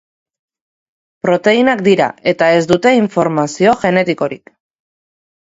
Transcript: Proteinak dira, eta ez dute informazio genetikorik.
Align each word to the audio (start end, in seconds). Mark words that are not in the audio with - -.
Proteinak 1.25 1.83
dira, 1.89 2.07
eta 2.33 2.47
ez 2.55 2.63
dute 2.73 2.95
informazio 3.01 3.77
genetikorik. 3.85 4.53